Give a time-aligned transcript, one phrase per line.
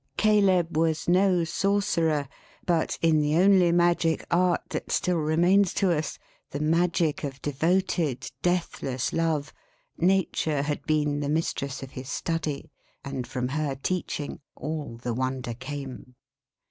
[0.17, 2.27] Caleb was no Sorcerer,
[2.65, 6.17] but in the only magic art that still remains to us:
[6.49, 9.53] the magic of devoted, deathless love:
[9.99, 12.71] Nature had been the mistress of his study;
[13.05, 16.15] and from her teaching, all the wonder came.